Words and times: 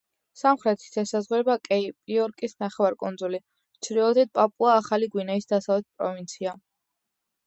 სამხრეთით 0.41 0.95
ესაზღვრება 1.01 1.55
კეიპ-იორკის 1.67 2.55
ნახევარკუნძული, 2.63 3.39
ჩრდილოეთით 3.87 4.31
პაპუა-ახალი 4.39 5.11
გვინეის 5.17 5.47
დასავლეთი 5.55 5.87
პროვინცია. 6.01 6.55